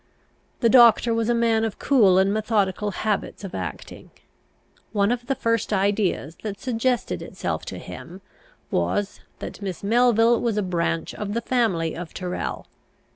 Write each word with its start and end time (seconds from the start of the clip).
The 0.61 0.67
doctor 0.69 1.13
was 1.13 1.29
a 1.29 1.35
man 1.35 1.63
of 1.63 1.77
cool 1.77 2.17
and 2.17 2.33
methodical 2.33 2.89
habits 2.89 3.43
of 3.43 3.53
acting. 3.53 4.09
One 4.93 5.11
of 5.11 5.27
the 5.27 5.35
first 5.35 5.71
ideas 5.71 6.37
that 6.41 6.59
suggested 6.59 7.21
itself 7.21 7.65
to 7.65 7.77
him 7.77 8.21
was, 8.71 9.19
that 9.37 9.61
Miss 9.61 9.83
Melvile 9.83 10.41
was 10.41 10.57
a 10.57 10.63
branch 10.63 11.13
of 11.13 11.35
the 11.35 11.41
family 11.41 11.95
of 11.95 12.15
Tyrrel. 12.15 12.65